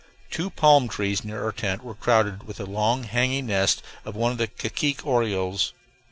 [0.31, 4.31] Two palm trees near our tent were crowded with the long, hanging nests of one
[4.31, 5.73] of the cacique orioles.